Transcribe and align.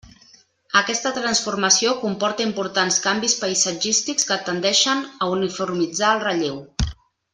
Aquesta 0.79 1.11
transformació 1.17 1.91
comporta 2.05 2.47
importants 2.47 2.97
canvis 3.03 3.37
paisatgístics 3.43 4.27
que 4.31 4.39
tendeixen 4.49 5.05
a 5.27 5.29
uniformitzar 5.35 6.11
el 6.17 6.25
relleu. 6.27 6.59